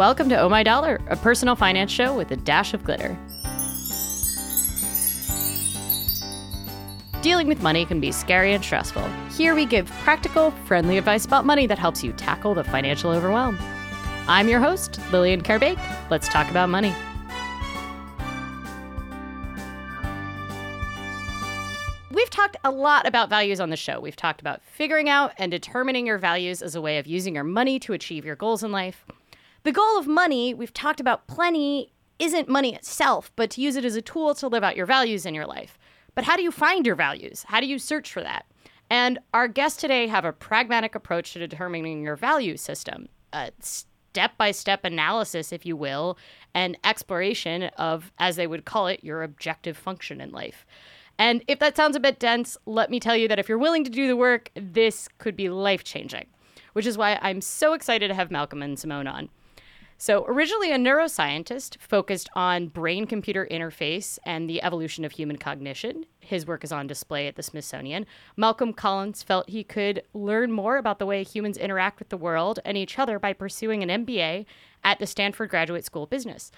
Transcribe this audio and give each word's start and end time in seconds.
Welcome 0.00 0.30
to 0.30 0.40
Oh 0.40 0.48
My 0.48 0.62
Dollar, 0.62 0.98
a 1.08 1.16
personal 1.16 1.54
finance 1.54 1.92
show 1.92 2.16
with 2.16 2.30
a 2.30 2.36
dash 2.36 2.72
of 2.72 2.82
glitter. 2.84 3.18
Dealing 7.20 7.46
with 7.46 7.62
money 7.62 7.84
can 7.84 8.00
be 8.00 8.10
scary 8.10 8.54
and 8.54 8.64
stressful. 8.64 9.06
Here 9.36 9.54
we 9.54 9.66
give 9.66 9.90
practical, 10.02 10.52
friendly 10.64 10.96
advice 10.96 11.26
about 11.26 11.44
money 11.44 11.66
that 11.66 11.78
helps 11.78 12.02
you 12.02 12.14
tackle 12.14 12.54
the 12.54 12.64
financial 12.64 13.10
overwhelm. 13.10 13.58
I'm 14.26 14.48
your 14.48 14.58
host, 14.58 14.98
Lillian 15.12 15.42
Karabaic. 15.42 15.78
Let's 16.08 16.30
talk 16.30 16.50
about 16.50 16.70
money. 16.70 16.94
We've 22.10 22.30
talked 22.30 22.56
a 22.64 22.70
lot 22.70 23.06
about 23.06 23.28
values 23.28 23.60
on 23.60 23.68
the 23.68 23.76
show. 23.76 24.00
We've 24.00 24.16
talked 24.16 24.40
about 24.40 24.62
figuring 24.62 25.10
out 25.10 25.32
and 25.36 25.50
determining 25.50 26.06
your 26.06 26.16
values 26.16 26.62
as 26.62 26.74
a 26.74 26.80
way 26.80 26.96
of 26.96 27.06
using 27.06 27.34
your 27.34 27.44
money 27.44 27.78
to 27.80 27.92
achieve 27.92 28.24
your 28.24 28.36
goals 28.36 28.64
in 28.64 28.72
life. 28.72 29.04
The 29.62 29.72
goal 29.72 29.98
of 29.98 30.06
money, 30.06 30.54
we've 30.54 30.72
talked 30.72 31.00
about 31.00 31.26
plenty, 31.26 31.92
isn't 32.18 32.48
money 32.48 32.74
itself, 32.74 33.30
but 33.36 33.50
to 33.50 33.60
use 33.60 33.76
it 33.76 33.84
as 33.84 33.94
a 33.94 34.00
tool 34.00 34.34
to 34.36 34.48
live 34.48 34.64
out 34.64 34.76
your 34.76 34.86
values 34.86 35.26
in 35.26 35.34
your 35.34 35.46
life. 35.46 35.78
But 36.14 36.24
how 36.24 36.36
do 36.36 36.42
you 36.42 36.50
find 36.50 36.86
your 36.86 36.94
values? 36.94 37.44
How 37.46 37.60
do 37.60 37.66
you 37.66 37.78
search 37.78 38.10
for 38.10 38.22
that? 38.22 38.46
And 38.88 39.18
our 39.34 39.48
guests 39.48 39.78
today 39.78 40.06
have 40.06 40.24
a 40.24 40.32
pragmatic 40.32 40.94
approach 40.94 41.34
to 41.34 41.46
determining 41.46 42.02
your 42.02 42.16
value 42.16 42.56
system, 42.56 43.10
a 43.34 43.52
step 43.60 44.32
by 44.38 44.50
step 44.50 44.84
analysis, 44.84 45.52
if 45.52 45.66
you 45.66 45.76
will, 45.76 46.16
and 46.54 46.78
exploration 46.82 47.64
of, 47.76 48.10
as 48.18 48.36
they 48.36 48.46
would 48.46 48.64
call 48.64 48.86
it, 48.86 49.04
your 49.04 49.22
objective 49.22 49.76
function 49.76 50.22
in 50.22 50.32
life. 50.32 50.64
And 51.18 51.44
if 51.48 51.58
that 51.58 51.76
sounds 51.76 51.96
a 51.96 52.00
bit 52.00 52.18
dense, 52.18 52.56
let 52.64 52.90
me 52.90 52.98
tell 52.98 53.14
you 53.14 53.28
that 53.28 53.38
if 53.38 53.46
you're 53.46 53.58
willing 53.58 53.84
to 53.84 53.90
do 53.90 54.08
the 54.08 54.16
work, 54.16 54.50
this 54.54 55.06
could 55.18 55.36
be 55.36 55.50
life 55.50 55.84
changing, 55.84 56.26
which 56.72 56.86
is 56.86 56.96
why 56.96 57.18
I'm 57.20 57.42
so 57.42 57.74
excited 57.74 58.08
to 58.08 58.14
have 58.14 58.30
Malcolm 58.30 58.62
and 58.62 58.78
Simone 58.78 59.06
on. 59.06 59.28
So, 60.02 60.24
originally 60.26 60.72
a 60.72 60.78
neuroscientist 60.78 61.76
focused 61.78 62.30
on 62.34 62.68
brain 62.68 63.06
computer 63.06 63.46
interface 63.50 64.18
and 64.24 64.48
the 64.48 64.62
evolution 64.62 65.04
of 65.04 65.12
human 65.12 65.36
cognition. 65.36 66.06
His 66.20 66.46
work 66.46 66.64
is 66.64 66.72
on 66.72 66.86
display 66.86 67.26
at 67.26 67.36
the 67.36 67.42
Smithsonian. 67.42 68.06
Malcolm 68.34 68.72
Collins 68.72 69.22
felt 69.22 69.50
he 69.50 69.62
could 69.62 70.02
learn 70.14 70.52
more 70.52 70.78
about 70.78 71.00
the 71.00 71.04
way 71.04 71.22
humans 71.22 71.58
interact 71.58 71.98
with 71.98 72.08
the 72.08 72.16
world 72.16 72.60
and 72.64 72.78
each 72.78 72.98
other 72.98 73.18
by 73.18 73.34
pursuing 73.34 73.82
an 73.82 74.06
MBA 74.06 74.46
at 74.82 74.98
the 75.00 75.06
Stanford 75.06 75.50
Graduate 75.50 75.84
School 75.84 76.04
of 76.04 76.10
Business. 76.10 76.50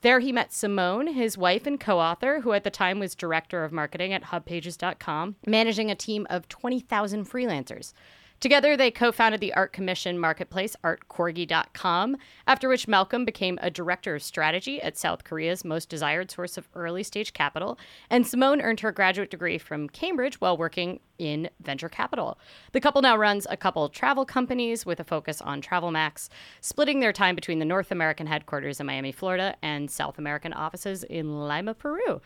There 0.00 0.18
he 0.18 0.32
met 0.32 0.52
Simone, 0.52 1.06
his 1.06 1.38
wife 1.38 1.68
and 1.68 1.78
co 1.78 2.00
author, 2.00 2.40
who 2.40 2.52
at 2.52 2.64
the 2.64 2.70
time 2.70 2.98
was 2.98 3.14
director 3.14 3.62
of 3.62 3.70
marketing 3.70 4.12
at 4.12 4.24
hubpages.com, 4.24 5.36
managing 5.46 5.88
a 5.88 5.94
team 5.94 6.26
of 6.30 6.48
20,000 6.48 7.30
freelancers. 7.30 7.92
Together, 8.40 8.76
they 8.76 8.90
co 8.90 9.10
founded 9.10 9.40
the 9.40 9.52
art 9.54 9.72
commission 9.72 10.16
marketplace, 10.16 10.76
artcorgi.com, 10.84 12.16
after 12.46 12.68
which 12.68 12.86
Malcolm 12.86 13.24
became 13.24 13.58
a 13.60 13.70
director 13.70 14.14
of 14.14 14.22
strategy 14.22 14.80
at 14.80 14.96
South 14.96 15.24
Korea's 15.24 15.64
most 15.64 15.88
desired 15.88 16.30
source 16.30 16.56
of 16.56 16.68
early 16.74 17.02
stage 17.02 17.32
capital, 17.32 17.78
and 18.08 18.24
Simone 18.24 18.60
earned 18.60 18.78
her 18.80 18.92
graduate 18.92 19.30
degree 19.30 19.58
from 19.58 19.88
Cambridge 19.88 20.40
while 20.40 20.56
working 20.56 21.00
in 21.18 21.50
venture 21.60 21.88
capital. 21.88 22.38
The 22.70 22.80
couple 22.80 23.02
now 23.02 23.16
runs 23.16 23.44
a 23.50 23.56
couple 23.56 23.88
travel 23.88 24.24
companies 24.24 24.86
with 24.86 25.00
a 25.00 25.04
focus 25.04 25.40
on 25.40 25.60
Travel 25.60 25.90
Max, 25.90 26.30
splitting 26.60 27.00
their 27.00 27.12
time 27.12 27.34
between 27.34 27.58
the 27.58 27.64
North 27.64 27.90
American 27.90 28.28
headquarters 28.28 28.78
in 28.78 28.86
Miami, 28.86 29.10
Florida, 29.10 29.56
and 29.62 29.90
South 29.90 30.16
American 30.16 30.52
offices 30.52 31.02
in 31.02 31.40
Lima, 31.48 31.74
Peru. 31.74 32.20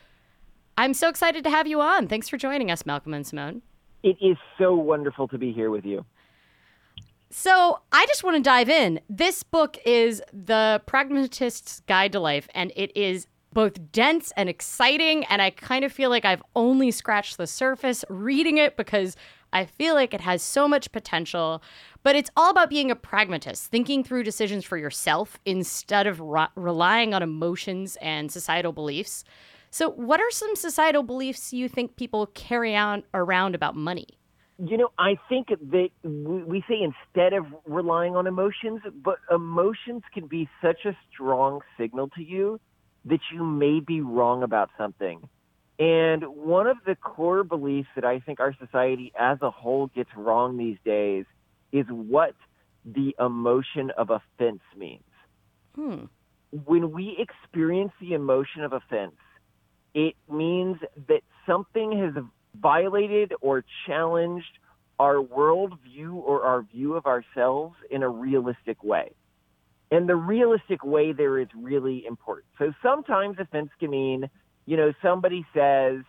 I'm 0.77 0.93
so 0.93 1.09
excited 1.09 1.43
to 1.45 1.51
have 1.51 1.67
you 1.67 1.81
on. 1.81 2.07
Thanks 2.07 2.29
for 2.29 2.37
joining 2.37 2.71
us, 2.71 2.85
Malcolm 2.85 3.15
and 3.15 3.27
Simone. 3.27 3.63
It 4.03 4.17
is 4.21 4.37
so 4.59 4.75
wonderful 4.75 5.29
to 5.29 5.39
be 5.39 5.53
here 5.53 5.71
with 5.71 5.85
you. 5.85 6.05
So, 7.31 7.81
I 7.93 8.05
just 8.07 8.25
want 8.25 8.37
to 8.37 8.43
dive 8.43 8.69
in. 8.69 9.01
This 9.09 9.43
book 9.43 9.79
is 9.87 10.23
The 10.33 10.83
Pragmatist's 10.85 11.81
Guide 11.87 12.13
to 12.13 12.21
Life, 12.21 12.47
and 12.55 12.73
it 12.77 12.95
is 12.95 13.27
both 13.55 13.93
dense 13.93 14.33
and 14.37 14.49
exciting. 14.49 15.25
And 15.27 15.41
I 15.41 15.51
kind 15.51 15.85
of 15.85 15.93
feel 15.93 16.11
like 16.11 16.25
I've 16.25 16.43
only 16.55 16.91
scratched 16.91 17.39
the 17.39 17.47
surface 17.47 18.05
reading 18.09 18.59
it 18.59 18.77
because 18.77 19.17
I 19.53 19.67
feel 19.67 19.95
like 19.95 20.15
it 20.15 20.21
has 20.23 20.43
so 20.43 20.67
much 20.67 20.93
potential. 20.93 21.63
But 22.03 22.17
it's 22.17 22.31
all 22.37 22.51
about 22.51 22.71
being 22.71 22.91
a 22.91 22.97
pragmatist, 22.97 23.71
thinking 23.71 24.03
through 24.03 24.25
decisions 24.25 24.65
for 24.65 24.77
yourself 24.77 25.39
instead 25.45 26.07
of 26.07 26.21
re- 26.21 26.49
relying 26.55 27.15
on 27.15 27.23
emotions 27.23 27.97
and 28.03 28.31
societal 28.31 28.73
beliefs. 28.73 29.25
So, 29.75 29.89
what 29.89 30.21
are 30.21 30.31
some 30.31 30.55
societal 30.55 31.03
beliefs 31.03 31.55
you 31.55 31.67
think 31.67 31.97
people 31.97 32.27
carry 32.27 32.77
on 32.77 33.05
around 33.15 33.55
about 33.55 33.75
money? 33.75 34.07
You 34.59 34.77
know, 34.77 34.91
I 34.99 35.17
think 35.31 35.49
that 35.49 35.89
we 36.05 36.63
say 36.69 36.83
instead 36.83 37.33
of 37.33 37.47
relying 37.65 38.15
on 38.15 38.27
emotions, 38.27 38.83
but 39.03 39.17
emotions 39.31 40.03
can 40.13 40.27
be 40.27 40.47
such 40.63 40.85
a 40.85 40.95
strong 41.11 41.63
signal 41.79 42.11
to 42.11 42.23
you 42.23 42.61
that 43.07 43.21
you 43.33 43.43
may 43.43 43.81
be 43.81 44.03
wrong 44.03 44.43
about 44.43 44.69
something. 44.77 45.27
And 45.79 46.23
one 46.25 46.67
of 46.67 46.77
the 46.85 46.95
core 46.95 47.43
beliefs 47.43 47.89
that 47.95 48.05
I 48.05 48.21
think 48.21 48.41
our 48.41 48.55
society 48.61 49.11
as 49.19 49.39
a 49.41 49.51
whole 49.51 49.87
gets 49.87 50.11
wrong 50.15 50.59
these 50.59 50.77
days 50.85 51.25
is 51.73 51.87
what 51.89 52.35
the 52.85 53.17
emotion 53.19 53.91
of 53.97 54.11
offense 54.11 54.61
means. 54.77 55.03
Hmm. 55.75 56.05
When 56.67 56.93
we 56.93 57.17
experience 57.19 57.93
the 58.03 58.13
emotion 58.13 58.65
of 58.65 58.75
offense, 58.75 59.15
it 59.95 60.15
means 60.31 60.79
that 61.09 61.23
something 61.47 61.99
has 61.99 62.25
violated 62.61 63.33
or 63.41 63.65
challenged 63.87 64.59
our 64.99 65.17
worldview 65.17 66.15
or 66.15 66.43
our 66.45 66.63
view 66.63 66.95
of 66.95 67.07
ourselves 67.07 67.75
in 67.91 68.03
a 68.03 68.09
realistic 68.09 68.83
way. 68.85 69.13
And 69.91 70.09
the 70.09 70.17
realistic 70.17 70.85
way 70.85 71.13
there 71.13 71.39
is 71.39 71.49
really 71.55 72.05
important. 72.07 72.47
So 72.59 72.73
sometimes 72.83 73.37
offense 73.39 73.71
can 73.79 73.91
mean, 73.91 74.31
you 74.65 74.77
know, 74.77 74.93
somebody 75.03 75.45
says, 75.55 76.03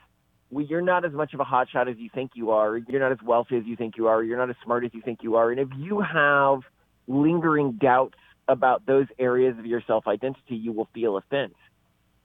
well, 0.52 0.66
you're 0.66 0.82
not 0.82 1.04
as 1.04 1.12
much 1.12 1.34
of 1.34 1.40
a 1.40 1.44
hotshot 1.44 1.90
as 1.90 1.98
you 1.98 2.10
think 2.14 2.32
you 2.36 2.52
are. 2.52 2.78
You're 2.78 3.02
not 3.02 3.12
as 3.12 3.18
wealthy 3.26 3.58
as 3.58 3.64
you 3.66 3.76
think 3.76 3.98
you 3.98 4.08
are. 4.08 4.24
You're 4.24 4.38
not 4.38 4.50
as 4.50 4.56
smart 4.64 4.86
as 4.86 4.92
you 4.94 5.02
think 5.02 5.20
you 5.24 5.36
are. 5.36 5.52
And 5.52 5.60
if 5.60 5.70
you 5.76 6.02
have 6.02 6.60
lingering 7.08 7.74
doubts 7.74 8.18
about 8.48 8.86
those 8.86 9.08
areas 9.18 9.58
of 9.58 9.66
your 9.66 9.82
self 9.86 10.08
identity, 10.08 10.56
you 10.56 10.72
will 10.72 10.88
feel 10.94 11.18
offense. 11.18 11.56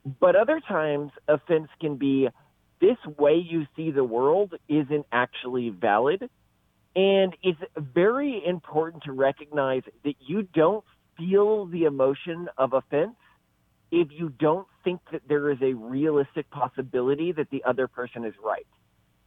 But 0.04 0.36
other 0.36 0.60
times, 0.60 1.12
offense 1.26 1.68
can 1.80 1.96
be 1.96 2.28
this 2.80 2.96
way 3.18 3.34
you 3.34 3.66
see 3.76 3.90
the 3.90 4.04
world 4.04 4.54
isn't 4.68 5.06
actually 5.12 5.70
valid. 5.70 6.28
And 6.94 7.36
it's 7.42 7.60
very 7.76 8.42
important 8.46 9.04
to 9.04 9.12
recognize 9.12 9.82
that 10.04 10.14
you 10.20 10.42
don't 10.42 10.84
feel 11.16 11.66
the 11.66 11.84
emotion 11.84 12.48
of 12.56 12.72
offense 12.72 13.16
if 13.90 14.08
you 14.10 14.28
don't 14.38 14.66
think 14.84 15.00
that 15.12 15.22
there 15.28 15.50
is 15.50 15.58
a 15.62 15.74
realistic 15.74 16.50
possibility 16.50 17.32
that 17.32 17.50
the 17.50 17.64
other 17.64 17.88
person 17.88 18.24
is 18.24 18.34
right. 18.42 18.66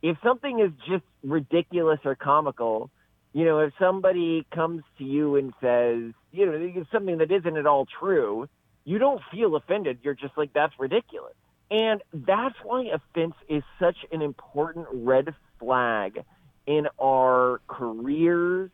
If 0.01 0.17
something 0.23 0.59
is 0.59 0.71
just 0.87 1.03
ridiculous 1.23 1.99
or 2.05 2.15
comical, 2.15 2.89
you 3.33 3.45
know, 3.45 3.59
if 3.59 3.73
somebody 3.79 4.45
comes 4.53 4.83
to 4.97 5.03
you 5.03 5.35
and 5.35 5.53
says, 5.61 6.13
you 6.31 6.45
know, 6.45 6.85
something 6.91 7.19
that 7.19 7.31
isn't 7.31 7.57
at 7.57 7.65
all 7.65 7.87
true, 7.99 8.47
you 8.83 8.97
don't 8.97 9.21
feel 9.31 9.55
offended. 9.55 9.99
You're 10.03 10.13
just 10.13 10.37
like, 10.37 10.53
that's 10.53 10.73
ridiculous. 10.79 11.33
And 11.69 12.01
that's 12.13 12.55
why 12.63 12.85
offense 12.93 13.35
is 13.47 13.63
such 13.79 13.97
an 14.11 14.21
important 14.21 14.87
red 14.91 15.33
flag 15.59 16.23
in 16.67 16.87
our 16.99 17.61
careers 17.67 18.71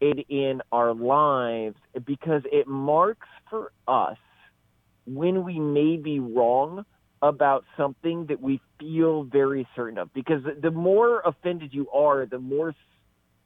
and 0.00 0.24
in 0.28 0.62
our 0.72 0.94
lives 0.94 1.76
because 2.06 2.42
it 2.50 2.66
marks 2.66 3.28
for 3.50 3.72
us 3.86 4.16
when 5.06 5.44
we 5.44 5.58
may 5.58 5.96
be 5.96 6.18
wrong 6.20 6.84
about 7.22 7.64
something 7.76 8.26
that 8.26 8.40
we 8.40 8.60
feel 8.78 9.24
very 9.24 9.68
certain 9.76 9.98
of. 9.98 10.12
Because 10.14 10.42
the 10.62 10.70
more 10.70 11.20
offended 11.20 11.74
you 11.74 11.90
are, 11.90 12.24
the 12.24 12.38
more 12.38 12.74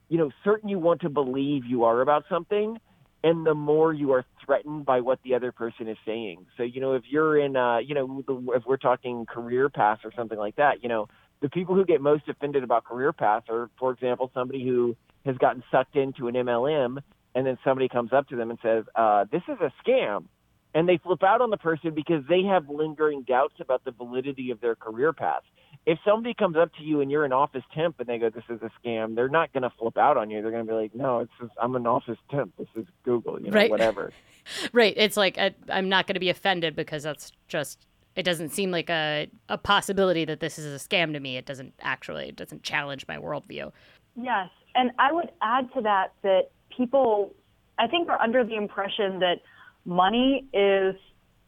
you 0.09 0.19
know 0.19 0.31
certain 0.45 0.69
you 0.69 0.79
want 0.79 1.01
to 1.01 1.09
believe 1.09 1.65
you 1.65 1.85
are 1.85 2.01
about 2.01 2.25
something, 2.29 2.79
and 3.25 3.47
the 3.47 3.55
more 3.55 3.93
you 3.93 4.13
are 4.13 4.25
threatened 4.45 4.85
by 4.85 5.01
what 5.01 5.19
the 5.25 5.35
other 5.35 5.51
person 5.51 5.89
is 5.89 5.97
saying. 6.05 6.45
So, 6.59 6.63
you 6.63 6.83
know, 6.83 6.93
if 6.93 7.05
you're 7.09 7.39
in, 7.39 7.57
uh, 7.57 7.79
you 7.79 7.95
know, 7.95 8.23
if 8.55 8.65
we're 8.67 8.77
talking 8.77 9.25
career 9.25 9.71
paths 9.71 10.03
or 10.05 10.13
something 10.15 10.39
like 10.39 10.57
that, 10.57 10.83
you 10.83 10.91
know, 10.91 11.09
the 11.41 11.49
people 11.49 11.75
who 11.75 11.87
get 11.87 12.03
most 12.03 12.29
offended 12.29 12.63
about 12.63 12.85
career 12.85 13.15
paths 13.15 13.47
are, 13.49 13.71
for 13.79 13.93
example, 13.93 14.31
somebody 14.35 14.63
who 14.63 14.95
has 15.25 15.39
gotten 15.39 15.65
sucked 15.73 15.97
into 15.97 16.29
an 16.29 16.35
MLM 16.35 16.99
and 17.35 17.47
then 17.47 17.57
somebody 17.65 17.89
comes 17.89 18.13
up 18.13 18.29
to 18.29 18.37
them 18.37 18.51
and 18.51 18.59
says, 18.63 18.85
uh, 18.95 19.25
this 19.33 19.43
is 19.49 19.57
a 19.59 19.73
scam. 19.83 20.27
And 20.75 20.87
they 20.87 20.99
flip 20.99 21.23
out 21.23 21.41
on 21.41 21.49
the 21.49 21.57
person 21.57 21.95
because 21.95 22.25
they 22.29 22.43
have 22.43 22.69
lingering 22.69 23.23
doubts 23.23 23.55
about 23.59 23.85
the 23.85 23.91
validity 23.91 24.51
of 24.51 24.61
their 24.61 24.75
career 24.75 25.15
path 25.15 25.43
if 25.87 25.99
somebody 26.05 26.35
comes 26.35 26.57
up 26.57 26.75
to 26.77 26.83
you 26.83 27.01
and 27.01 27.11
you're 27.11 27.25
an 27.25 27.33
office 27.33 27.63
temp 27.75 28.01
and 28.01 28.09
they 28.09 28.19
go, 28.19 28.31
"This 28.31 28.45
is 28.49 28.61
a 28.63 28.71
scam," 28.81 29.15
they're 29.15 29.29
not 29.29 29.53
going 29.53 29.65
to 29.65 29.73
flip 29.79 29.99
out 29.99 30.17
on 30.17 30.31
you. 30.31 30.41
They're 30.41 30.51
going 30.51 30.67
to 30.67 30.71
be 30.71 30.77
like, 30.77 30.95
"No, 30.95 31.21
it's 31.21 31.33
just, 31.41 31.53
I'm 31.61 31.77
an 31.77 31.87
office 31.87 32.19
temp. 32.31 32.55
This 32.57 32.69
is 32.75 32.87
Google, 33.05 33.41
you 33.41 33.51
know, 33.51 33.55
right. 33.57 33.71
whatever." 33.71 34.13
right. 34.73 34.95
It's 34.97 35.17
like 35.17 35.39
I, 35.39 35.55
I'm 35.69 35.89
not 35.89 36.07
going 36.07 36.15
to 36.15 36.21
be 36.21 36.31
offended 36.31 36.75
because 36.75 37.03
that's 37.03 37.33
just 37.49 37.87
it 38.17 38.23
doesn't 38.23 38.51
seem 38.51 38.71
like 38.71 38.89
a 38.89 39.29
a 39.49 39.59
possibility 39.59 40.25
that 40.25 40.41
this 40.41 40.59
is 40.59 40.67
a 40.67 40.89
scam 40.89 41.13
to 41.13 41.21
me. 41.21 41.37
It 41.37 41.45
doesn't 41.45 41.75
actually 41.81 42.29
it 42.29 42.37
doesn't 42.37 42.63
challenge 42.63 43.07
my 43.07 43.19
worldview. 43.19 43.71
Yes, 44.17 44.49
and 44.75 44.91
I 44.99 45.13
would 45.13 45.31
add 45.43 45.73
to 45.75 45.83
that 45.83 46.13
that 46.23 46.51
people, 46.75 47.35
I 47.79 47.89
think, 47.89 48.09
are 48.09 48.21
under 48.21 48.45
the 48.45 48.57
impression 48.57 49.19
that 49.21 49.41
money 49.85 50.47
is 50.55 50.95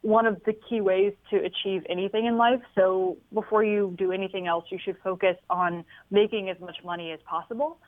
one 0.07 0.25
of 0.25 0.41
the 0.47 0.53
key 0.53 0.81
ways 0.81 1.13
to 1.31 1.37
achieve 1.39 1.85
anything 1.89 2.27
in 2.27 2.37
life. 2.37 2.61
So 2.77 3.17
before 3.35 3.65
you 3.65 3.93
do 3.99 4.13
anything 4.13 4.47
else, 4.47 4.65
you 4.71 4.79
should 4.83 4.97
focus 5.03 5.37
on 5.51 5.85
making 6.13 6.49
as 6.49 6.61
much 6.61 6.77
money 6.85 7.11
as 7.11 7.19
possible. 7.25 7.79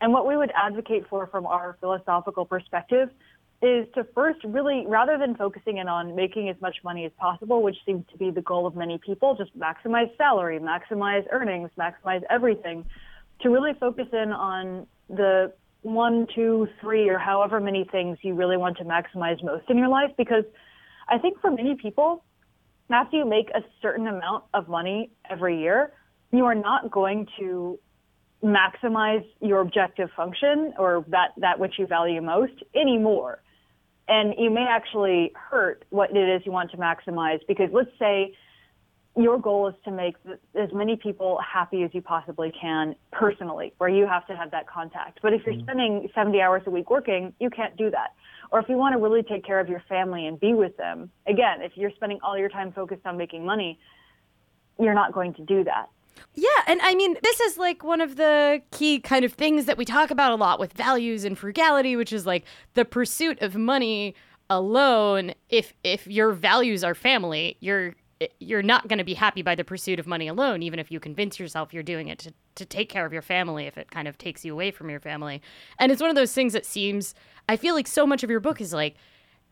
And 0.00 0.10
what 0.10 0.26
we 0.26 0.38
would 0.38 0.50
advocate 0.56 1.04
for 1.10 1.26
from 1.26 1.44
our 1.44 1.76
philosophical 1.78 2.46
perspective 2.46 3.10
is 3.60 3.86
to 3.94 4.04
first 4.14 4.42
really, 4.44 4.84
rather 4.86 5.18
than 5.18 5.34
focusing 5.34 5.76
in 5.76 5.86
on 5.86 6.16
making 6.16 6.48
as 6.48 6.56
much 6.62 6.76
money 6.82 7.04
as 7.04 7.12
possible, 7.18 7.62
which 7.62 7.76
seems 7.84 8.06
to 8.10 8.16
be 8.16 8.30
the 8.30 8.40
goal 8.40 8.66
of 8.66 8.74
many 8.74 8.96
people, 8.96 9.36
just 9.36 9.52
maximize 9.58 10.10
salary, 10.16 10.58
maximize 10.58 11.26
earnings, 11.30 11.68
maximize 11.78 12.22
everything, 12.30 12.86
to 13.42 13.50
really 13.50 13.74
focus 13.78 14.06
in 14.14 14.32
on 14.32 14.86
the 15.10 15.52
one, 15.82 16.26
two, 16.34 16.68
three, 16.80 17.10
or 17.10 17.18
however 17.18 17.60
many 17.60 17.84
things 17.84 18.16
you 18.22 18.32
really 18.32 18.56
want 18.56 18.78
to 18.78 18.84
maximize 18.84 19.44
most 19.44 19.68
in 19.68 19.76
your 19.76 19.88
life. 19.88 20.10
Because 20.16 20.44
I 21.08 21.18
think 21.18 21.40
for 21.40 21.50
many 21.50 21.76
people, 21.76 22.24
after 22.90 23.16
you 23.16 23.24
make 23.24 23.50
a 23.50 23.62
certain 23.82 24.06
amount 24.06 24.44
of 24.54 24.68
money 24.68 25.10
every 25.28 25.60
year, 25.60 25.92
you 26.32 26.44
are 26.44 26.54
not 26.54 26.90
going 26.90 27.26
to 27.38 27.78
maximize 28.44 29.24
your 29.40 29.60
objective 29.60 30.08
function 30.16 30.72
or 30.78 31.04
that, 31.08 31.30
that 31.38 31.58
which 31.58 31.74
you 31.78 31.86
value 31.86 32.20
most 32.20 32.52
anymore. 32.74 33.42
And 34.08 34.34
you 34.38 34.50
may 34.50 34.66
actually 34.68 35.32
hurt 35.34 35.84
what 35.90 36.14
it 36.14 36.28
is 36.28 36.42
you 36.44 36.52
want 36.52 36.70
to 36.72 36.76
maximize 36.76 37.40
because 37.48 37.70
let's 37.72 37.90
say 37.98 38.34
your 39.16 39.38
goal 39.38 39.68
is 39.68 39.74
to 39.84 39.90
make 39.90 40.14
as 40.54 40.68
many 40.72 40.94
people 40.94 41.40
happy 41.40 41.82
as 41.82 41.90
you 41.94 42.02
possibly 42.02 42.52
can 42.60 42.94
personally, 43.10 43.72
where 43.78 43.88
you 43.88 44.06
have 44.06 44.26
to 44.26 44.36
have 44.36 44.50
that 44.50 44.68
contact. 44.68 45.20
But 45.22 45.32
if 45.32 45.42
you're 45.46 45.54
mm-hmm. 45.54 45.64
spending 45.64 46.08
70 46.14 46.40
hours 46.40 46.62
a 46.66 46.70
week 46.70 46.90
working, 46.90 47.32
you 47.40 47.48
can't 47.48 47.76
do 47.76 47.90
that. 47.90 48.14
Or 48.50 48.60
if 48.60 48.68
you 48.68 48.76
want 48.76 48.94
to 48.94 48.98
really 48.98 49.22
take 49.22 49.44
care 49.44 49.60
of 49.60 49.68
your 49.68 49.82
family 49.88 50.26
and 50.26 50.38
be 50.38 50.54
with 50.54 50.76
them, 50.76 51.10
again, 51.26 51.62
if 51.62 51.72
you're 51.76 51.90
spending 51.96 52.18
all 52.22 52.38
your 52.38 52.48
time 52.48 52.72
focused 52.72 53.06
on 53.06 53.16
making 53.16 53.44
money, 53.44 53.78
you're 54.78 54.94
not 54.94 55.12
going 55.12 55.34
to 55.34 55.42
do 55.44 55.64
that. 55.64 55.88
Yeah, 56.34 56.48
and 56.66 56.80
I 56.82 56.94
mean, 56.94 57.16
this 57.22 57.40
is 57.40 57.58
like 57.58 57.82
one 57.84 58.00
of 58.00 58.16
the 58.16 58.62
key 58.70 59.00
kind 59.00 59.24
of 59.24 59.32
things 59.32 59.66
that 59.66 59.76
we 59.76 59.84
talk 59.84 60.10
about 60.10 60.32
a 60.32 60.34
lot 60.34 60.58
with 60.58 60.72
values 60.72 61.24
and 61.24 61.36
frugality, 61.36 61.96
which 61.96 62.12
is 62.12 62.26
like 62.26 62.44
the 62.74 62.84
pursuit 62.84 63.40
of 63.42 63.54
money 63.54 64.14
alone. 64.48 65.34
If 65.48 65.72
if 65.82 66.06
your 66.06 66.32
values 66.32 66.84
are 66.84 66.94
family, 66.94 67.56
you're 67.60 67.94
you're 68.38 68.62
not 68.62 68.88
going 68.88 68.98
to 68.98 69.04
be 69.04 69.14
happy 69.14 69.42
by 69.42 69.54
the 69.54 69.64
pursuit 69.64 69.98
of 69.98 70.06
money 70.06 70.28
alone, 70.28 70.62
even 70.62 70.78
if 70.78 70.90
you 70.90 71.00
convince 71.00 71.38
yourself 71.38 71.74
you're 71.74 71.82
doing 71.82 72.08
it 72.08 72.18
to, 72.20 72.32
to 72.56 72.64
take 72.64 72.88
care 72.88 73.06
of 73.06 73.12
your 73.12 73.22
family, 73.22 73.66
if 73.66 73.78
it 73.78 73.90
kind 73.90 74.08
of 74.08 74.18
takes 74.18 74.44
you 74.44 74.52
away 74.52 74.70
from 74.70 74.90
your 74.90 75.00
family. 75.00 75.40
And 75.78 75.92
it's 75.92 76.00
one 76.00 76.10
of 76.10 76.16
those 76.16 76.32
things 76.32 76.52
that 76.52 76.66
seems, 76.66 77.14
I 77.48 77.56
feel 77.56 77.74
like 77.74 77.86
so 77.86 78.06
much 78.06 78.22
of 78.22 78.30
your 78.30 78.40
book 78.40 78.60
is 78.60 78.72
like, 78.72 78.96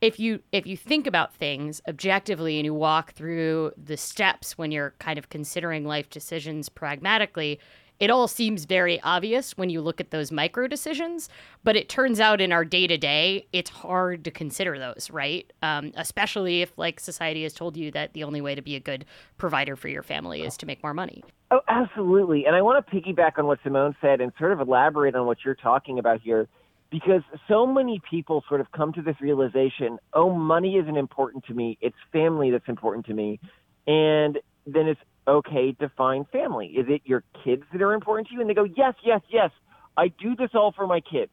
if 0.00 0.18
you 0.20 0.40
if 0.52 0.66
you 0.66 0.76
think 0.76 1.06
about 1.06 1.34
things 1.34 1.80
objectively 1.88 2.58
and 2.58 2.66
you 2.66 2.74
walk 2.74 3.12
through 3.12 3.72
the 3.82 3.96
steps 3.96 4.58
when 4.58 4.70
you're 4.70 4.94
kind 4.98 5.18
of 5.18 5.30
considering 5.30 5.84
life 5.86 6.10
decisions 6.10 6.68
pragmatically 6.68 7.58
it 8.00 8.10
all 8.10 8.28
seems 8.28 8.64
very 8.64 9.00
obvious 9.02 9.56
when 9.56 9.70
you 9.70 9.80
look 9.80 10.00
at 10.00 10.10
those 10.10 10.32
micro 10.32 10.66
decisions 10.66 11.28
but 11.62 11.76
it 11.76 11.88
turns 11.88 12.20
out 12.20 12.40
in 12.40 12.52
our 12.52 12.64
day 12.64 12.86
to 12.86 12.98
day 12.98 13.46
it's 13.52 13.70
hard 13.70 14.24
to 14.24 14.30
consider 14.30 14.78
those 14.78 15.10
right? 15.10 15.52
Um, 15.62 15.92
especially 15.96 16.62
if 16.62 16.76
like 16.76 17.00
society 17.00 17.42
has 17.44 17.54
told 17.54 17.76
you 17.76 17.90
that 17.92 18.12
the 18.12 18.24
only 18.24 18.40
way 18.40 18.54
to 18.54 18.62
be 18.62 18.76
a 18.76 18.80
good 18.80 19.04
provider 19.38 19.76
for 19.76 19.88
your 19.88 20.02
family 20.02 20.42
is 20.42 20.56
to 20.58 20.66
make 20.66 20.82
more 20.82 20.94
money. 20.94 21.24
Oh 21.50 21.60
absolutely. 21.68 22.46
And 22.46 22.56
i 22.56 22.62
want 22.62 22.84
to 22.84 22.94
piggyback 22.94 23.38
on 23.38 23.46
what 23.46 23.58
simone 23.62 23.96
said 24.00 24.20
and 24.20 24.32
sort 24.38 24.52
of 24.52 24.60
elaborate 24.60 25.14
on 25.14 25.26
what 25.26 25.38
you're 25.44 25.54
talking 25.54 25.98
about 25.98 26.20
here 26.20 26.48
because 26.90 27.22
so 27.48 27.66
many 27.66 28.00
people 28.08 28.44
sort 28.48 28.60
of 28.60 28.70
come 28.72 28.92
to 28.92 29.02
this 29.02 29.16
realization 29.20 29.98
oh 30.12 30.30
money 30.30 30.76
isn't 30.76 30.96
important 30.96 31.44
to 31.46 31.54
me. 31.54 31.78
It's 31.80 31.96
family 32.12 32.50
that's 32.50 32.68
important 32.68 33.06
to 33.06 33.14
me. 33.14 33.40
And 33.86 34.38
then 34.66 34.88
it's 34.88 35.00
okay 35.26 35.72
define 35.78 36.26
family. 36.32 36.66
Is 36.66 36.86
it 36.88 37.02
your 37.04 37.22
kids 37.44 37.62
that 37.72 37.82
are 37.82 37.94
important 37.94 38.28
to 38.28 38.34
you? 38.34 38.40
And 38.40 38.50
they 38.50 38.54
go 38.54 38.64
yes 38.64 38.94
yes 39.04 39.20
yes. 39.30 39.50
I 39.96 40.08
do 40.08 40.34
this 40.36 40.50
all 40.54 40.72
for 40.72 40.86
my 40.86 41.00
kids. 41.00 41.32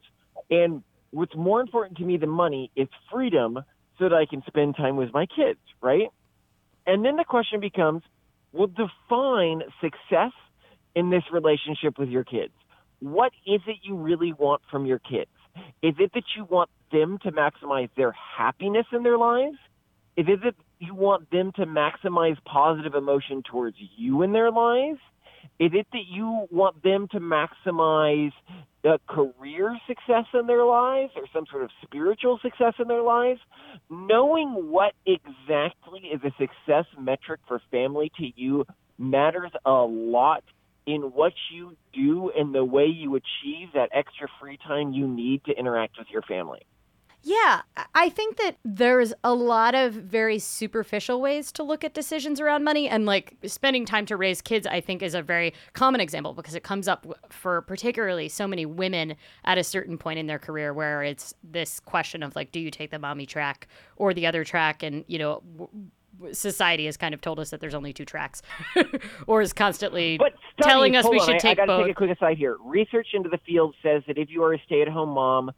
And 0.50 0.82
what's 1.10 1.34
more 1.34 1.60
important 1.60 1.98
to 1.98 2.04
me 2.04 2.16
than 2.16 2.30
money 2.30 2.70
is 2.76 2.88
freedom 3.12 3.58
so 3.98 4.08
that 4.08 4.14
i 4.14 4.24
can 4.24 4.42
spend 4.46 4.74
time 4.74 4.96
with 4.96 5.12
my 5.12 5.26
kids 5.26 5.58
right? 5.82 6.08
And 6.86 7.04
then 7.04 7.16
the 7.16 7.24
question 7.24 7.60
becomes 7.60 8.02
well 8.52 8.68
define 8.68 9.62
success 9.80 10.32
in 10.94 11.10
this 11.10 11.24
relationship 11.32 11.98
with 11.98 12.08
your 12.08 12.24
kids. 12.24 12.52
What 13.00 13.32
is 13.46 13.60
it 13.66 13.78
you 13.82 13.96
really 13.96 14.32
want 14.32 14.62
from 14.70 14.86
your 14.86 14.98
kids? 14.98 15.30
Is 15.82 15.94
it 15.98 16.12
that 16.14 16.24
you 16.36 16.44
want 16.44 16.70
them 16.92 17.18
to 17.22 17.32
maximize 17.32 17.90
their 17.96 18.12
happiness 18.12 18.86
in 18.92 19.02
their 19.02 19.18
lives? 19.18 19.56
Is 20.16 20.26
it 20.28 20.54
you 20.82 20.94
want 20.94 21.30
them 21.30 21.52
to 21.56 21.64
maximize 21.64 22.36
positive 22.44 22.94
emotion 22.94 23.42
towards 23.48 23.76
you 23.96 24.22
in 24.22 24.32
their 24.32 24.50
lives? 24.50 24.98
Is 25.60 25.70
it 25.74 25.86
that 25.92 26.06
you 26.08 26.46
want 26.50 26.82
them 26.82 27.06
to 27.12 27.20
maximize 27.20 28.32
a 28.84 28.98
career 29.08 29.78
success 29.86 30.24
in 30.34 30.46
their 30.46 30.64
lives 30.64 31.12
or 31.14 31.22
some 31.32 31.44
sort 31.50 31.62
of 31.62 31.70
spiritual 31.82 32.40
success 32.42 32.74
in 32.80 32.88
their 32.88 33.02
lives? 33.02 33.40
Knowing 33.88 34.70
what 34.70 34.92
exactly 35.06 36.00
is 36.12 36.20
a 36.24 36.30
success 36.30 36.86
metric 36.98 37.40
for 37.46 37.60
family 37.70 38.10
to 38.18 38.26
you 38.34 38.64
matters 38.98 39.52
a 39.64 39.70
lot 39.70 40.42
in 40.86 41.02
what 41.02 41.32
you 41.52 41.76
do 41.92 42.32
and 42.36 42.52
the 42.52 42.64
way 42.64 42.86
you 42.86 43.14
achieve 43.14 43.68
that 43.74 43.90
extra 43.92 44.26
free 44.40 44.58
time 44.66 44.92
you 44.92 45.06
need 45.06 45.44
to 45.44 45.52
interact 45.52 45.96
with 45.96 46.08
your 46.10 46.22
family. 46.22 46.62
Yeah, 47.24 47.62
I 47.94 48.08
think 48.08 48.36
that 48.38 48.56
there's 48.64 49.14
a 49.22 49.32
lot 49.32 49.76
of 49.76 49.92
very 49.92 50.40
superficial 50.40 51.20
ways 51.20 51.52
to 51.52 51.62
look 51.62 51.84
at 51.84 51.94
decisions 51.94 52.40
around 52.40 52.64
money. 52.64 52.88
And 52.88 53.06
like 53.06 53.36
spending 53.46 53.84
time 53.84 54.06
to 54.06 54.16
raise 54.16 54.42
kids, 54.42 54.66
I 54.66 54.80
think, 54.80 55.02
is 55.02 55.14
a 55.14 55.22
very 55.22 55.54
common 55.72 56.00
example 56.00 56.32
because 56.32 56.56
it 56.56 56.64
comes 56.64 56.88
up 56.88 57.06
for 57.28 57.62
particularly 57.62 58.28
so 58.28 58.48
many 58.48 58.66
women 58.66 59.14
at 59.44 59.56
a 59.56 59.62
certain 59.62 59.98
point 59.98 60.18
in 60.18 60.26
their 60.26 60.40
career 60.40 60.74
where 60.74 61.04
it's 61.04 61.32
this 61.44 61.78
question 61.78 62.24
of 62.24 62.34
like, 62.34 62.50
do 62.50 62.58
you 62.58 62.70
take 62.72 62.90
the 62.90 62.98
mommy 62.98 63.26
track 63.26 63.68
or 63.96 64.12
the 64.12 64.26
other 64.26 64.42
track? 64.42 64.82
And, 64.82 65.04
you 65.06 65.18
know, 65.18 65.42
society 66.32 66.86
has 66.86 66.96
kind 66.96 67.14
of 67.14 67.20
told 67.20 67.38
us 67.38 67.50
that 67.50 67.60
there's 67.60 67.74
only 67.74 67.92
two 67.92 68.04
tracks, 68.04 68.42
or 69.26 69.42
is 69.42 69.52
constantly 69.52 70.18
but 70.18 70.34
telling 70.60 70.96
us 70.96 71.08
we 71.08 71.18
on, 71.18 71.26
should 71.26 71.38
take 71.38 71.58
I, 71.58 71.62
I 71.62 71.66
gotta 71.66 71.78
both. 71.78 71.86
take 71.86 71.92
a 71.92 71.96
quick 71.96 72.10
aside 72.10 72.36
here. 72.36 72.56
Research 72.64 73.08
into 73.14 73.28
the 73.28 73.38
field 73.46 73.74
says 73.82 74.02
that 74.06 74.18
if 74.18 74.28
you 74.28 74.42
are 74.44 74.54
a 74.54 74.62
stay-at-home 74.66 75.10
mom, 75.10 75.52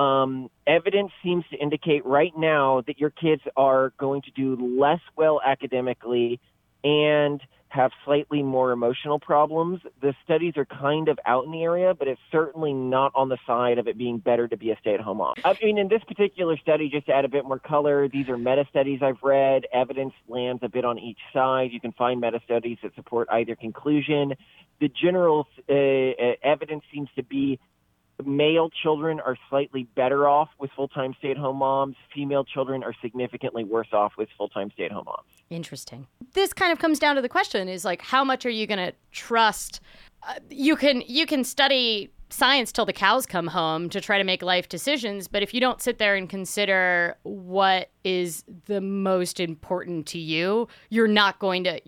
um, 0.00 0.50
evidence 0.66 1.10
seems 1.22 1.44
to 1.50 1.58
indicate 1.58 2.06
right 2.06 2.32
now 2.36 2.82
that 2.86 2.98
your 2.98 3.10
kids 3.10 3.42
are 3.56 3.92
going 3.98 4.22
to 4.22 4.30
do 4.30 4.56
less 4.80 5.00
well 5.14 5.40
academically 5.44 6.40
and 6.82 7.40
have 7.68 7.92
slightly 8.04 8.42
more 8.42 8.72
emotional 8.72 9.20
problems. 9.20 9.80
The 10.00 10.14
studies 10.24 10.54
are 10.56 10.64
kind 10.64 11.08
of 11.08 11.18
out 11.24 11.44
in 11.44 11.52
the 11.52 11.62
area, 11.62 11.94
but 11.94 12.08
it's 12.08 12.20
certainly 12.32 12.72
not 12.72 13.12
on 13.14 13.28
the 13.28 13.36
side 13.46 13.78
of 13.78 13.86
it 13.86 13.96
being 13.96 14.18
better 14.18 14.48
to 14.48 14.56
be 14.56 14.70
a 14.70 14.76
stay 14.80 14.94
at 14.94 15.00
home 15.00 15.18
mom. 15.18 15.34
I 15.44 15.56
mean, 15.62 15.78
in 15.78 15.88
this 15.88 16.02
particular 16.02 16.56
study, 16.56 16.88
just 16.88 17.06
to 17.06 17.12
add 17.12 17.24
a 17.24 17.28
bit 17.28 17.44
more 17.44 17.60
color, 17.60 18.08
these 18.08 18.28
are 18.28 18.38
meta 18.38 18.64
studies 18.70 19.00
I've 19.02 19.22
read. 19.22 19.66
Evidence 19.72 20.14
lands 20.28 20.62
a 20.64 20.68
bit 20.68 20.84
on 20.84 20.98
each 20.98 21.20
side. 21.32 21.70
You 21.72 21.80
can 21.80 21.92
find 21.92 22.20
meta 22.20 22.40
studies 22.44 22.78
that 22.82 22.94
support 22.96 23.28
either 23.30 23.54
conclusion. 23.54 24.34
The 24.80 24.88
general 24.88 25.46
uh, 25.68 25.72
uh 25.72 26.32
evidence 26.42 26.82
seems 26.92 27.10
to 27.16 27.22
be 27.22 27.60
male 28.22 28.70
children 28.82 29.20
are 29.20 29.36
slightly 29.48 29.84
better 29.94 30.28
off 30.28 30.48
with 30.58 30.70
full-time 30.76 31.14
stay-at-home 31.18 31.56
moms. 31.56 31.96
Female 32.14 32.44
children 32.44 32.82
are 32.82 32.94
significantly 33.02 33.64
worse 33.64 33.92
off 33.92 34.12
with 34.18 34.28
full-time 34.36 34.70
stay-at-home 34.72 35.04
moms. 35.06 35.28
Interesting. 35.50 36.06
This 36.34 36.52
kind 36.52 36.72
of 36.72 36.78
comes 36.78 36.98
down 36.98 37.16
to 37.16 37.22
the 37.22 37.28
question 37.28 37.68
is 37.68 37.84
like 37.84 38.02
how 38.02 38.24
much 38.24 38.46
are 38.46 38.50
you 38.50 38.66
going 38.66 38.78
to 38.78 38.92
trust 39.10 39.80
uh, 40.22 40.34
you 40.50 40.76
can 40.76 41.02
you 41.06 41.26
can 41.26 41.44
study 41.44 42.10
science 42.28 42.72
till 42.72 42.86
the 42.86 42.92
cows 42.92 43.26
come 43.26 43.48
home 43.48 43.88
to 43.90 44.00
try 44.00 44.18
to 44.18 44.24
make 44.24 44.42
life 44.42 44.68
decisions, 44.68 45.26
but 45.28 45.42
if 45.42 45.52
you 45.52 45.60
don't 45.60 45.82
sit 45.82 45.98
there 45.98 46.14
and 46.14 46.28
consider 46.28 47.16
what 47.22 47.90
is 48.04 48.44
the 48.66 48.80
most 48.80 49.40
important 49.40 50.06
to 50.06 50.18
you, 50.18 50.68
you're 50.90 51.08
not 51.08 51.38
going 51.38 51.64
to 51.64 51.80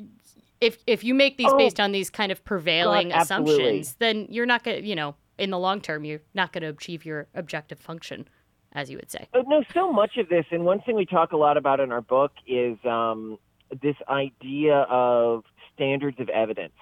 if 0.61 0.79
if 0.87 1.05
you 1.05 1.15
make 1.15 1.37
these 1.37 1.51
oh, 1.51 1.59
based 1.59 1.81
on 1.81 1.93
these 1.93 2.09
kind 2.09 2.33
of 2.33 2.45
prevailing 2.45 3.11
God, 3.11 3.23
assumptions, 3.23 3.97
then 3.99 4.27
you're 4.31 4.47
not 4.47 4.65
going 4.65 4.81
to, 4.81 4.89
you 4.89 4.95
know, 4.95 5.15
in 5.42 5.50
the 5.50 5.58
long 5.58 5.80
term, 5.80 6.04
you're 6.04 6.22
not 6.34 6.52
going 6.52 6.62
to 6.62 6.68
achieve 6.68 7.04
your 7.04 7.26
objective 7.34 7.80
function, 7.80 8.28
as 8.72 8.88
you 8.88 8.96
would 8.96 9.11
say. 9.11 9.26
But 9.32 9.49
no, 9.49 9.64
so 9.75 9.92
much 9.92 10.16
of 10.16 10.28
this, 10.28 10.46
and 10.52 10.64
one 10.64 10.80
thing 10.82 10.94
we 10.94 11.04
talk 11.04 11.32
a 11.32 11.37
lot 11.37 11.56
about 11.56 11.80
in 11.80 11.90
our 11.90 12.00
book 12.00 12.30
is 12.46 12.78
um, 12.84 13.38
this 13.82 13.96
idea 14.08 14.87
of 14.88 15.42
standards 15.75 16.20
of 16.20 16.28
evidence 16.28 16.75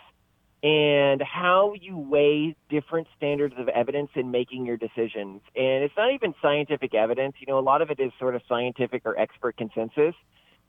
and 0.62 1.22
how 1.22 1.72
you 1.80 1.96
weigh 1.96 2.54
different 2.68 3.06
standards 3.16 3.54
of 3.56 3.68
evidence 3.68 4.10
in 4.14 4.30
making 4.30 4.66
your 4.66 4.76
decisions. 4.76 5.40
And 5.56 5.82
it's 5.82 5.94
not 5.96 6.12
even 6.12 6.34
scientific 6.42 6.94
evidence. 6.94 7.36
You 7.38 7.46
know, 7.46 7.58
a 7.58 7.64
lot 7.64 7.80
of 7.80 7.88
it 7.90 7.98
is 7.98 8.12
sort 8.18 8.34
of 8.34 8.42
scientific 8.46 9.00
or 9.06 9.18
expert 9.18 9.56
consensus. 9.56 10.14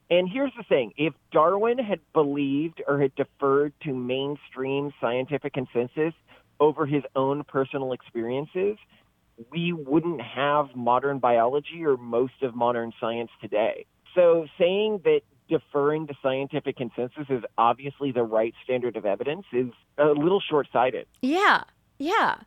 And 0.09 0.29
here's 0.31 0.53
the 0.55 0.63
thing 0.63 0.93
if 0.95 1.13
Darwin 1.33 1.77
had 1.77 1.99
believed 2.13 2.81
or 2.87 3.01
had 3.01 3.13
deferred 3.15 3.73
to 3.83 3.93
mainstream 3.93 4.93
scientific 5.01 5.51
consensus, 5.51 6.13
over 6.61 6.85
his 6.85 7.03
own 7.15 7.43
personal 7.43 7.91
experiences, 7.91 8.77
we 9.51 9.73
wouldn't 9.73 10.21
have 10.21 10.67
modern 10.75 11.19
biology 11.19 11.83
or 11.83 11.97
most 11.97 12.43
of 12.43 12.55
modern 12.55 12.93
science 13.01 13.31
today. 13.41 13.85
So 14.15 14.45
saying 14.57 15.01
that 15.03 15.21
deferring 15.49 16.07
to 16.07 16.13
scientific 16.21 16.77
consensus 16.77 17.25
is 17.29 17.43
obviously 17.57 18.11
the 18.11 18.23
right 18.23 18.53
standard 18.63 18.95
of 18.95 19.05
evidence 19.05 19.45
is 19.51 19.67
a 19.97 20.05
little 20.05 20.39
short-sighted. 20.39 21.07
Yeah. 21.21 21.63
Yeah. 21.97 22.37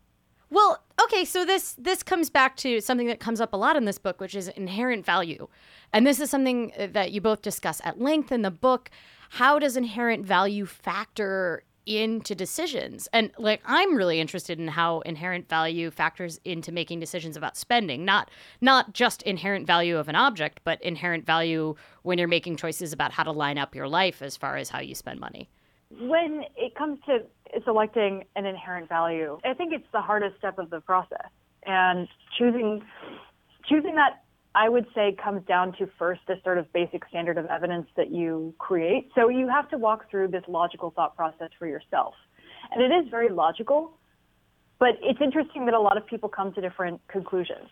Well, 0.50 0.83
okay, 1.02 1.25
so 1.25 1.44
this 1.44 1.73
this 1.73 2.02
comes 2.02 2.30
back 2.30 2.56
to 2.59 2.80
something 2.80 3.09
that 3.09 3.18
comes 3.18 3.40
up 3.40 3.52
a 3.52 3.56
lot 3.56 3.76
in 3.76 3.87
this 3.87 3.99
book, 3.99 4.21
which 4.21 4.37
is 4.37 4.47
inherent 4.49 5.04
value. 5.04 5.49
And 5.92 6.06
this 6.06 6.21
is 6.21 6.30
something 6.30 6.73
uh, 6.78 6.87
that 6.92 7.11
you 7.11 7.21
both 7.21 7.42
discuss 7.42 7.80
at 7.83 8.00
length 8.00 8.30
in 8.30 8.42
the 8.42 8.52
book. 8.52 8.90
How 9.30 9.59
does 9.59 9.76
inherent 9.76 10.25
value 10.25 10.64
factor 10.64 11.64
into 11.87 12.35
decisions. 12.35 13.09
And 13.12 13.31
like 13.38 13.61
I'm 13.64 13.97
really 13.97 14.21
interested 14.21 14.59
in 14.59 14.69
how 14.69 15.00
inherent 15.00 15.49
value 15.49 15.91
factors 15.91 16.41
into 16.45 16.73
making 16.73 17.00
decisions 17.00 17.37
about 17.37 17.57
spending, 17.57 18.05
not 18.05 18.31
not 18.61 18.93
just 18.93 19.23
inherent 19.23 19.67
value 19.67 19.97
of 19.97 20.09
an 20.09 20.17
object, 20.17 20.61
but 20.64 20.83
inherent 20.83 21.26
value 21.26 21.75
when 22.03 22.19
you're 22.19 22.29
making 22.29 22.57
choices 22.57 22.93
about 22.93 23.12
how 23.12 23.23
to 23.23 23.33
line 23.33 23.59
up 23.59 23.75
your 23.75 23.88
life 23.88 24.23
as 24.23 24.37
far 24.37 24.57
as 24.57 24.69
how 24.69 24.81
you 24.81 24.95
spend 24.95 25.21
money. 25.21 25.49
When 25.91 26.45
it 26.57 26.75
comes 26.75 26.99
to 27.07 27.25
selecting 27.64 28.25
an 28.35 28.47
inherent 28.47 28.88
value, 28.88 29.38
I 29.45 29.55
think 29.55 29.73
it's 29.73 29.87
the 29.93 30.00
hardest 30.00 30.38
step 30.38 30.59
of 30.59 30.71
the 30.71 30.81
process. 30.81 31.29
And 31.67 32.09
choosing 32.37 32.83
choosing 33.69 33.95
that 33.95 34.24
I 34.54 34.68
would 34.68 34.87
say 34.94 35.16
comes 35.23 35.44
down 35.46 35.73
to 35.78 35.88
first 35.99 36.20
the 36.28 36.37
sort 36.44 36.58
of 36.58 36.73
basic 36.73 37.04
standard 37.08 37.38
of 37.38 37.46
evidence 37.46 37.88
that 37.96 38.11
you 38.12 38.54
create. 38.58 39.11
So 39.14 39.28
you 39.28 39.49
have 39.49 39.68
to 39.70 39.78
walk 39.78 40.08
through 40.11 40.28
this 40.28 40.44
logical 40.46 40.90
thought 40.90 41.16
process 41.16 41.50
for 41.58 41.66
yourself. 41.66 42.14
And 42.70 42.80
it 42.80 42.94
is 42.94 43.11
very 43.11 43.30
logical, 43.30 43.99
but 44.78 44.90
it's 45.02 45.20
interesting 45.20 45.64
that 45.66 45.75
a 45.75 45.80
lot 45.80 45.96
of 45.96 46.06
people 46.06 46.28
come 46.28 46.52
to 46.54 46.61
different 46.61 47.00
conclusions. 47.08 47.68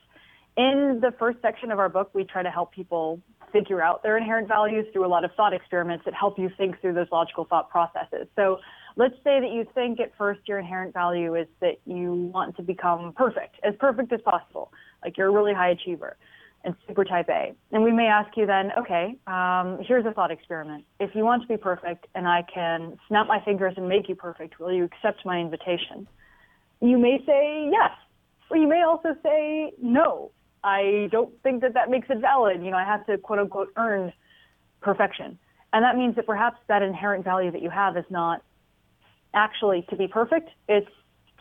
In 0.57 0.99
the 1.01 1.13
first 1.19 1.39
section 1.41 1.71
of 1.71 1.79
our 1.79 1.89
book, 1.89 2.11
we 2.15 2.25
try 2.25 2.43
to 2.43 2.51
help 2.51 2.73
people 2.73 3.21
figure 3.53 3.81
out 3.81 4.03
their 4.03 4.17
inherent 4.17 4.49
values 4.49 4.87
through 4.93 5.07
a 5.07 5.09
lot 5.09 5.25
of 5.25 5.31
thought 5.37 5.55
experiments 5.55 6.05
that 6.05 6.15
help 6.15 6.39
you 6.39 6.51
think 6.57 6.81
through 6.81 6.95
those 6.95 7.07
logical 7.13 7.45
thought 7.45 7.71
processes. 7.71 8.27
So 8.35 8.59
let's 8.97 9.15
say 9.23 9.41
that 9.41 9.51
you 9.53 9.67
think 9.75 10.01
at 10.01 10.11
first 10.19 10.41
your 10.47 10.59
inherent 10.59 10.95
value 10.95 11.35
is 11.37 11.47
that 11.61 11.79
you 11.85 12.13
want 12.13 12.57
to 12.57 12.63
become 12.63 13.13
perfect, 13.13 13.57
as 13.63 13.75
perfect 13.79 14.13
as 14.13 14.21
possible, 14.23 14.73
like 15.05 15.17
you're 15.17 15.29
a 15.29 15.31
really 15.31 15.55
high 15.55 15.71
achiever 15.71 16.17
and 16.65 16.75
super 16.87 17.05
type 17.05 17.29
A. 17.29 17.55
And 17.73 17.83
we 17.83 17.93
may 17.93 18.07
ask 18.07 18.37
you 18.37 18.47
then, 18.47 18.71
okay, 18.79 19.17
um, 19.27 19.79
here's 19.87 20.07
a 20.07 20.13
thought 20.13 20.31
experiment. 20.31 20.85
If 21.01 21.11
you 21.15 21.25
want 21.25 21.43
to 21.43 21.49
be 21.49 21.57
perfect 21.57 22.07
and 22.15 22.27
I 22.29 22.43
can 22.53 22.99
snap 23.09 23.27
my 23.27 23.41
fingers 23.45 23.75
and 23.77 23.89
make 23.89 24.09
you 24.09 24.15
perfect, 24.15 24.61
will 24.61 24.73
you 24.73 24.85
accept 24.85 25.25
my 25.25 25.39
invitation? 25.39 26.07
You 26.81 26.99
may 26.99 27.23
say 27.27 27.69
yes, 27.71 27.91
or 28.51 28.57
you 28.57 28.69
may 28.69 28.83
also 28.83 29.17
say 29.23 29.73
no. 29.81 30.31
I 30.65 31.09
don't 31.11 31.33
think 31.43 31.63
that 31.63 31.75
that 31.75 31.91
makes 31.91 32.09
it 32.11 32.19
valid. 32.19 32.63
You 32.63 32.71
know, 32.71 32.77
I 32.77 32.85
have 32.85 33.05
to 33.07 33.19
quote 33.19 33.41
unquote 33.41 33.73
earn 33.77 34.13
perfection. 34.81 35.39
And 35.73 35.85
that 35.85 35.97
means 35.97 36.17
that 36.17 36.27
perhaps 36.27 36.59
that 36.69 36.83
inherent 36.83 37.25
value 37.25 37.51
that 37.51 37.63
you 37.63 37.71
have 37.71 37.97
is 37.97 38.05
not 38.11 38.43
actually 39.35 39.87
to 39.91 39.97
be 39.97 40.07
perfect. 40.07 40.51
It's 40.69 40.91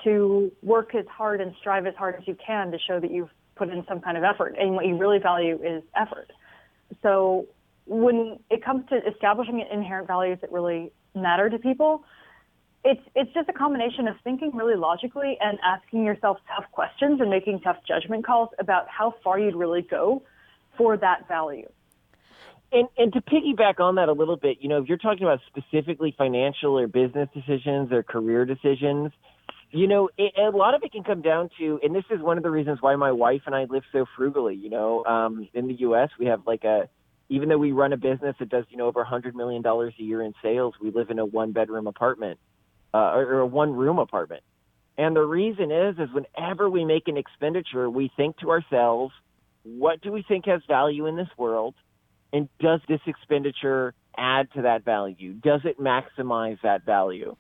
to 0.04 0.52
work 0.64 0.96
as 0.96 1.06
hard 1.08 1.42
and 1.42 1.54
strive 1.60 1.86
as 1.86 1.94
hard 1.96 2.16
as 2.16 2.28
you 2.28 2.36
can 2.44 2.72
to 2.72 2.80
show 2.88 3.00
that 3.00 3.12
you've 3.12 3.30
put 3.56 3.70
in 3.70 3.86
some 3.88 4.02
kind 4.02 4.18
of 4.18 4.24
effort. 4.24 4.56
And 4.60 4.76
what 4.76 4.86
you 4.86 4.98
really 4.98 5.20
value 5.20 5.60
is 5.64 5.84
effort. 5.96 6.32
So 7.02 7.48
when 7.86 8.40
it 8.50 8.64
comes 8.64 8.88
to 8.90 8.98
establishing 9.08 9.66
inherent 9.72 10.08
values 10.08 10.40
that 10.42 10.52
really 10.52 10.92
matter 11.16 11.50
to 11.50 11.60
people, 11.60 12.04
it's 12.84 13.02
it's 13.16 13.32
just 13.34 13.48
a 13.50 13.54
combination 13.54 14.08
of 14.08 14.16
thinking 14.24 14.52
really 14.56 14.76
logically 14.76 15.38
and 15.40 15.60
asking 15.64 16.04
yourself 16.04 16.38
tough 16.56 16.66
questions 16.72 17.22
and 17.22 17.30
making 17.30 17.60
tough 17.62 17.78
judgment 17.88 18.26
calls 18.26 18.50
about 18.60 18.88
how 18.90 19.14
far 19.24 19.40
you'd 19.40 19.56
really 19.56 19.82
go 19.82 20.24
for 20.78 20.98
that 20.98 21.28
value. 21.28 21.70
And 22.72 22.88
and 22.98 23.14
to 23.14 23.22
piggyback 23.22 23.80
on 23.80 23.96
that 23.96 24.10
a 24.10 24.14
little 24.14 24.38
bit, 24.38 24.58
you 24.62 24.70
know, 24.70 24.82
if 24.82 24.88
you're 24.88 24.98
talking 24.98 25.24
about 25.24 25.42
specifically 25.48 26.16
financial 26.18 26.80
or 26.80 26.88
business 26.88 27.30
decisions 27.34 27.92
or 27.92 28.02
career 28.02 28.46
decisions, 28.46 29.12
you 29.72 29.88
know, 29.88 30.10
it, 30.18 30.34
a 30.38 30.56
lot 30.56 30.74
of 30.74 30.84
it 30.84 30.92
can 30.92 31.04
come 31.04 31.22
down 31.22 31.50
to, 31.58 31.80
and 31.82 31.96
this 31.96 32.04
is 32.10 32.20
one 32.22 32.38
of 32.38 32.44
the 32.44 32.50
reasons 32.50 32.80
why 32.82 32.96
my 32.96 33.12
wife 33.12 33.42
and 33.46 33.56
I 33.56 33.66
live 33.66 33.84
so 33.92 34.06
frugally. 34.18 34.56
You 34.56 34.70
know, 34.70 35.06
um, 35.06 35.48
in 35.54 35.68
the 35.68 35.76
U.S., 35.82 36.10
we 36.20 36.26
have 36.28 36.42
like 36.46 36.64
a, 36.64 36.90
even 37.30 37.48
though 37.48 37.58
we 37.58 37.72
run 37.72 37.94
a 37.94 37.98
business 37.98 38.36
that 38.40 38.50
does, 38.50 38.66
you 38.70 38.78
know, 38.78 38.88
over 38.88 39.02
a 39.02 39.06
hundred 39.06 39.36
million 39.36 39.62
dollars 39.62 39.94
a 40.00 40.04
year 40.04 40.22
in 40.22 40.34
sales, 40.42 40.74
we 40.82 40.92
live 40.92 41.10
in 41.10 41.20
a 41.20 41.26
one-bedroom 41.26 41.88
apartment 41.88 42.40
uh, 42.94 42.98
or, 42.98 43.26
or 43.26 43.40
a 43.40 43.48
one-room 43.48 44.00
apartment. 44.00 44.44
And 44.98 45.16
the 45.16 45.22
reason 45.22 45.72
is, 45.72 45.96
is 45.98 46.10
whenever 46.14 46.70
we 46.70 46.84
make 46.84 47.08
an 47.08 47.16
expenditure, 47.16 47.90
we 47.90 48.12
think 48.18 48.38
to 48.40 48.52
ourselves, 48.52 49.14
what 49.64 50.02
do 50.02 50.12
we 50.12 50.24
think 50.24 50.46
has 50.48 50.62
value 50.68 51.06
in 51.06 51.16
this 51.16 51.30
world? 51.38 51.76
And 52.34 52.50
does 52.60 52.82
this 52.88 53.00
expenditure 53.06 53.94
add 54.18 54.52
to 54.56 54.64
that 54.64 54.84
value? 54.84 55.34
Does 55.34 55.62
it 55.64 55.80
maximize 55.80 56.58
that 56.64 56.86
value? 56.86 57.36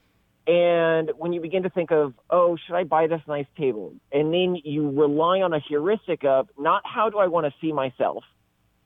And 0.51 1.11
when 1.17 1.31
you 1.31 1.39
begin 1.39 1.63
to 1.63 1.69
think 1.69 1.91
of, 1.91 2.13
oh, 2.29 2.57
should 2.57 2.75
I 2.75 2.83
buy 2.83 3.07
this 3.07 3.21
nice 3.25 3.45
table? 3.57 3.93
And 4.11 4.33
then 4.33 4.57
you 4.65 4.89
rely 4.89 5.39
on 5.39 5.53
a 5.53 5.61
heuristic 5.61 6.25
of 6.25 6.49
not 6.59 6.81
how 6.83 7.09
do 7.09 7.19
I 7.19 7.27
want 7.27 7.45
to 7.45 7.53
see 7.61 7.71
myself, 7.71 8.25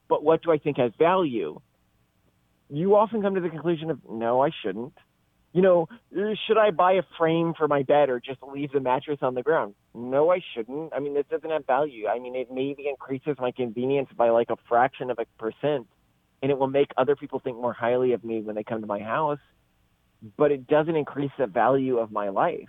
but 0.08 0.22
what 0.22 0.44
do 0.44 0.52
I 0.52 0.58
think 0.58 0.76
has 0.76 0.92
value? 0.96 1.60
You 2.70 2.94
often 2.94 3.20
come 3.20 3.34
to 3.34 3.40
the 3.40 3.48
conclusion 3.48 3.90
of, 3.90 3.98
no, 4.08 4.44
I 4.44 4.50
shouldn't. 4.62 4.92
You 5.52 5.62
know, 5.62 5.88
should 6.12 6.56
I 6.56 6.70
buy 6.70 6.92
a 6.92 7.02
frame 7.18 7.52
for 7.58 7.66
my 7.66 7.82
bed 7.82 8.10
or 8.10 8.20
just 8.20 8.38
leave 8.44 8.70
the 8.70 8.78
mattress 8.78 9.18
on 9.20 9.34
the 9.34 9.42
ground? 9.42 9.74
No, 9.92 10.30
I 10.30 10.38
shouldn't. 10.54 10.92
I 10.94 11.00
mean, 11.00 11.14
this 11.14 11.26
doesn't 11.28 11.50
have 11.50 11.66
value. 11.66 12.06
I 12.06 12.20
mean, 12.20 12.36
it 12.36 12.46
maybe 12.52 12.86
increases 12.88 13.34
my 13.40 13.50
convenience 13.50 14.10
by 14.16 14.30
like 14.30 14.50
a 14.50 14.56
fraction 14.68 15.10
of 15.10 15.18
a 15.18 15.26
percent, 15.36 15.88
and 16.42 16.52
it 16.52 16.58
will 16.58 16.68
make 16.68 16.92
other 16.96 17.16
people 17.16 17.40
think 17.40 17.56
more 17.56 17.72
highly 17.72 18.12
of 18.12 18.22
me 18.22 18.40
when 18.40 18.54
they 18.54 18.62
come 18.62 18.82
to 18.82 18.86
my 18.86 19.00
house 19.00 19.40
but 20.36 20.52
it 20.52 20.66
doesn't 20.66 20.96
increase 20.96 21.30
the 21.38 21.46
value 21.46 21.98
of 21.98 22.10
my 22.10 22.28
life. 22.28 22.68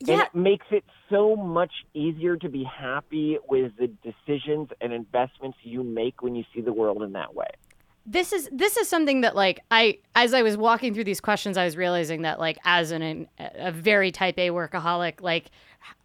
Yeah. 0.00 0.12
And 0.12 0.22
it 0.22 0.34
makes 0.34 0.66
it 0.70 0.84
so 1.10 1.34
much 1.34 1.72
easier 1.92 2.36
to 2.36 2.48
be 2.48 2.64
happy 2.64 3.38
with 3.48 3.72
the 3.78 3.88
decisions 3.88 4.68
and 4.80 4.92
investments 4.92 5.58
you 5.62 5.82
make 5.82 6.22
when 6.22 6.34
you 6.34 6.44
see 6.54 6.60
the 6.60 6.72
world 6.72 7.02
in 7.02 7.12
that 7.12 7.34
way. 7.34 7.48
This 8.06 8.32
is 8.32 8.48
this 8.50 8.78
is 8.78 8.88
something 8.88 9.20
that 9.20 9.36
like 9.36 9.60
I 9.70 9.98
as 10.14 10.32
I 10.32 10.42
was 10.42 10.56
walking 10.56 10.94
through 10.94 11.04
these 11.04 11.20
questions 11.20 11.58
I 11.58 11.66
was 11.66 11.76
realizing 11.76 12.22
that 12.22 12.38
like 12.38 12.58
as 12.64 12.90
an 12.90 13.28
a 13.38 13.70
very 13.70 14.10
type 14.10 14.38
A 14.38 14.48
workaholic 14.48 15.20
like 15.20 15.50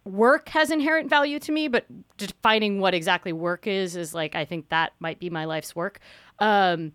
work 0.04 0.50
has 0.50 0.70
inherent 0.70 1.08
value 1.08 1.38
to 1.38 1.52
me 1.52 1.68
but 1.68 1.86
defining 2.18 2.78
what 2.78 2.92
exactly 2.92 3.32
work 3.32 3.66
is 3.66 3.96
is 3.96 4.12
like 4.12 4.34
I 4.34 4.44
think 4.44 4.68
that 4.68 4.92
might 4.98 5.18
be 5.18 5.30
my 5.30 5.46
life's 5.46 5.74
work. 5.74 5.98
Um 6.40 6.92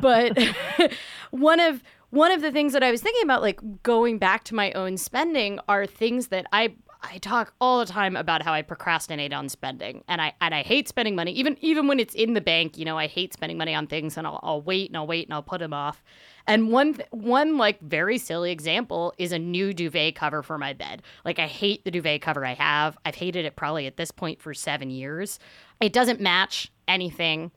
but 0.00 0.36
one 1.30 1.60
of 1.60 1.84
one 2.10 2.30
of 2.30 2.40
the 2.42 2.52
things 2.52 2.72
that 2.72 2.82
I 2.82 2.90
was 2.90 3.02
thinking 3.02 3.22
about, 3.22 3.42
like 3.42 3.60
going 3.82 4.18
back 4.18 4.44
to 4.44 4.54
my 4.54 4.72
own 4.72 4.96
spending, 4.96 5.58
are 5.68 5.86
things 5.86 6.28
that 6.28 6.46
I 6.52 6.74
I 7.02 7.18
talk 7.18 7.52
all 7.60 7.78
the 7.78 7.86
time 7.86 8.16
about 8.16 8.42
how 8.42 8.52
I 8.52 8.62
procrastinate 8.62 9.32
on 9.32 9.48
spending, 9.48 10.02
and 10.08 10.20
I 10.20 10.32
and 10.40 10.54
I 10.54 10.62
hate 10.62 10.88
spending 10.88 11.14
money, 11.14 11.32
even 11.32 11.56
even 11.60 11.86
when 11.86 12.00
it's 12.00 12.14
in 12.14 12.34
the 12.34 12.40
bank. 12.40 12.78
You 12.78 12.84
know, 12.84 12.98
I 12.98 13.06
hate 13.06 13.32
spending 13.32 13.58
money 13.58 13.74
on 13.74 13.86
things, 13.86 14.16
and 14.16 14.26
I'll, 14.26 14.40
I'll 14.42 14.62
wait 14.62 14.90
and 14.90 14.96
I'll 14.96 15.06
wait 15.06 15.26
and 15.26 15.34
I'll 15.34 15.42
put 15.42 15.60
them 15.60 15.72
off. 15.72 16.02
And 16.46 16.70
one 16.70 16.96
one 17.10 17.58
like 17.58 17.80
very 17.80 18.18
silly 18.18 18.50
example 18.50 19.12
is 19.18 19.32
a 19.32 19.38
new 19.38 19.72
duvet 19.72 20.14
cover 20.14 20.42
for 20.42 20.58
my 20.58 20.72
bed. 20.72 21.02
Like 21.24 21.38
I 21.38 21.46
hate 21.46 21.84
the 21.84 21.90
duvet 21.90 22.22
cover 22.22 22.44
I 22.44 22.54
have. 22.54 22.96
I've 23.04 23.16
hated 23.16 23.44
it 23.44 23.56
probably 23.56 23.86
at 23.86 23.96
this 23.96 24.10
point 24.10 24.40
for 24.40 24.54
seven 24.54 24.90
years. 24.90 25.38
It 25.80 25.92
doesn't 25.92 26.20
match 26.20 26.72
anything. 26.88 27.50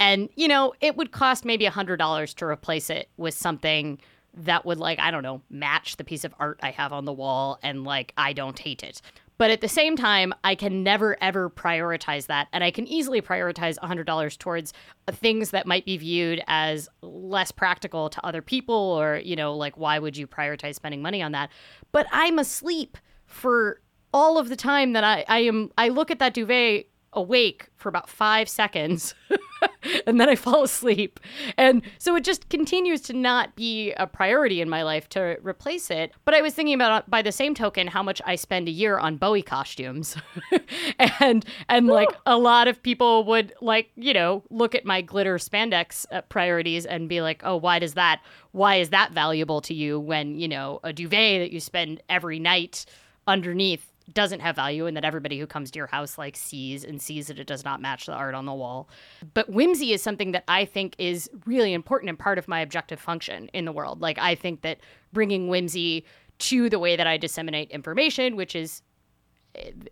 And, 0.00 0.30
you 0.34 0.48
know, 0.48 0.72
it 0.80 0.96
would 0.96 1.12
cost 1.12 1.44
maybe 1.44 1.66
a 1.66 1.70
$100 1.70 2.34
to 2.34 2.44
replace 2.46 2.88
it 2.88 3.10
with 3.18 3.34
something 3.34 4.00
that 4.34 4.64
would, 4.64 4.78
like, 4.78 4.98
I 4.98 5.10
don't 5.10 5.22
know, 5.22 5.42
match 5.50 5.96
the 5.96 6.04
piece 6.04 6.24
of 6.24 6.34
art 6.38 6.58
I 6.62 6.70
have 6.70 6.92
on 6.92 7.04
the 7.04 7.12
wall 7.12 7.58
and, 7.62 7.84
like, 7.84 8.14
I 8.16 8.32
don't 8.32 8.58
hate 8.58 8.82
it. 8.82 9.02
But 9.36 9.50
at 9.50 9.60
the 9.60 9.68
same 9.68 9.96
time, 9.96 10.34
I 10.44 10.54
can 10.54 10.82
never 10.82 11.16
ever 11.22 11.48
prioritize 11.48 12.26
that. 12.26 12.48
And 12.52 12.62
I 12.62 12.70
can 12.70 12.86
easily 12.86 13.22
prioritize 13.22 13.78
$100 13.78 14.38
towards 14.38 14.72
uh, 15.08 15.12
things 15.12 15.50
that 15.50 15.66
might 15.66 15.84
be 15.84 15.96
viewed 15.96 16.42
as 16.46 16.88
less 17.02 17.50
practical 17.50 18.10
to 18.10 18.24
other 18.24 18.42
people, 18.42 18.74
or, 18.74 19.16
you 19.16 19.36
know, 19.36 19.54
like, 19.54 19.76
why 19.76 19.98
would 19.98 20.16
you 20.16 20.26
prioritize 20.26 20.74
spending 20.74 21.02
money 21.02 21.22
on 21.22 21.32
that? 21.32 21.50
But 21.92 22.06
I'm 22.12 22.38
asleep 22.38 22.96
for 23.26 23.80
all 24.12 24.38
of 24.38 24.48
the 24.48 24.56
time 24.56 24.92
that 24.92 25.04
I, 25.04 25.24
I 25.28 25.38
am, 25.40 25.70
I 25.78 25.88
look 25.88 26.10
at 26.10 26.18
that 26.18 26.34
duvet 26.34 26.89
awake 27.12 27.68
for 27.76 27.88
about 27.88 28.08
five 28.08 28.48
seconds 28.48 29.14
and 30.06 30.20
then 30.20 30.28
I 30.28 30.34
fall 30.34 30.62
asleep. 30.62 31.20
And 31.56 31.82
so 31.98 32.14
it 32.16 32.24
just 32.24 32.48
continues 32.48 33.00
to 33.02 33.12
not 33.12 33.56
be 33.56 33.92
a 33.92 34.06
priority 34.06 34.60
in 34.60 34.68
my 34.68 34.82
life 34.82 35.08
to 35.10 35.36
replace 35.42 35.90
it. 35.90 36.12
But 36.24 36.34
I 36.34 36.40
was 36.40 36.54
thinking 36.54 36.74
about 36.74 37.08
by 37.08 37.22
the 37.22 37.32
same 37.32 37.54
token 37.54 37.86
how 37.86 38.02
much 38.02 38.20
I 38.24 38.36
spend 38.36 38.68
a 38.68 38.72
year 38.72 38.98
on 38.98 39.16
Bowie 39.16 39.42
costumes. 39.42 40.16
and 41.20 41.44
and 41.68 41.86
like 41.86 42.10
a 42.26 42.38
lot 42.38 42.68
of 42.68 42.82
people 42.82 43.24
would 43.24 43.52
like, 43.60 43.90
you 43.96 44.14
know, 44.14 44.42
look 44.50 44.74
at 44.74 44.84
my 44.84 45.00
glitter 45.00 45.36
spandex 45.36 46.06
uh, 46.12 46.22
priorities 46.22 46.86
and 46.86 47.08
be 47.08 47.20
like, 47.20 47.42
"Oh, 47.44 47.56
why 47.56 47.78
does 47.78 47.94
that 47.94 48.20
why 48.52 48.76
is 48.76 48.90
that 48.90 49.12
valuable 49.12 49.60
to 49.62 49.74
you 49.74 50.00
when, 50.00 50.36
you 50.36 50.48
know, 50.48 50.80
a 50.82 50.92
duvet 50.92 51.40
that 51.40 51.52
you 51.52 51.60
spend 51.60 52.02
every 52.08 52.38
night 52.38 52.84
underneath 53.26 53.89
doesn't 54.12 54.40
have 54.40 54.56
value 54.56 54.86
and 54.86 54.96
that 54.96 55.04
everybody 55.04 55.38
who 55.38 55.46
comes 55.46 55.70
to 55.70 55.78
your 55.78 55.86
house 55.86 56.18
like 56.18 56.36
sees 56.36 56.84
and 56.84 57.00
sees 57.00 57.28
that 57.28 57.38
it 57.38 57.46
does 57.46 57.64
not 57.64 57.80
match 57.80 58.06
the 58.06 58.12
art 58.12 58.34
on 58.34 58.46
the 58.46 58.54
wall. 58.54 58.88
But 59.34 59.50
whimsy 59.50 59.92
is 59.92 60.02
something 60.02 60.32
that 60.32 60.44
I 60.48 60.64
think 60.64 60.94
is 60.98 61.30
really 61.46 61.72
important 61.72 62.08
and 62.08 62.18
part 62.18 62.38
of 62.38 62.48
my 62.48 62.60
objective 62.60 63.00
function 63.00 63.50
in 63.52 63.64
the 63.64 63.72
world. 63.72 64.00
Like 64.00 64.18
I 64.18 64.34
think 64.34 64.62
that 64.62 64.78
bringing 65.12 65.48
whimsy 65.48 66.04
to 66.38 66.70
the 66.70 66.78
way 66.78 66.96
that 66.96 67.06
I 67.06 67.16
disseminate 67.16 67.70
information, 67.70 68.36
which 68.36 68.54
is 68.54 68.82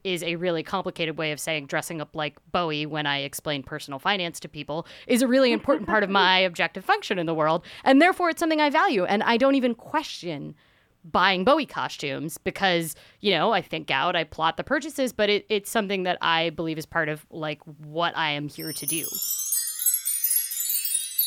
is 0.04 0.22
a 0.22 0.36
really 0.36 0.62
complicated 0.62 1.18
way 1.18 1.32
of 1.32 1.40
saying 1.40 1.66
dressing 1.66 2.00
up 2.00 2.14
like 2.14 2.38
Bowie 2.52 2.86
when 2.86 3.06
I 3.06 3.18
explain 3.18 3.64
personal 3.64 3.98
finance 3.98 4.38
to 4.40 4.48
people 4.48 4.86
is 5.08 5.20
a 5.20 5.26
really 5.26 5.52
important 5.52 5.88
part 5.88 6.04
of 6.04 6.10
my 6.10 6.38
objective 6.50 6.84
function 6.84 7.18
in 7.18 7.26
the 7.26 7.34
world. 7.34 7.64
And 7.82 8.00
therefore, 8.00 8.30
it's 8.30 8.38
something 8.38 8.60
I 8.60 8.70
value. 8.70 9.04
And 9.04 9.22
I 9.24 9.36
don't 9.36 9.56
even 9.56 9.74
question 9.74 10.54
buying 11.10 11.44
Bowie 11.44 11.66
costumes 11.66 12.38
because, 12.38 12.94
you 13.20 13.32
know, 13.32 13.52
I 13.52 13.62
think 13.62 13.90
out, 13.90 14.16
I 14.16 14.24
plot 14.24 14.56
the 14.56 14.64
purchases, 14.64 15.12
but 15.12 15.28
it, 15.30 15.46
it's 15.48 15.70
something 15.70 16.02
that 16.04 16.18
I 16.20 16.50
believe 16.50 16.78
is 16.78 16.86
part 16.86 17.08
of 17.08 17.26
like 17.30 17.60
what 17.64 18.16
I 18.16 18.30
am 18.30 18.48
here 18.48 18.72
to 18.72 18.86
do. 18.86 19.06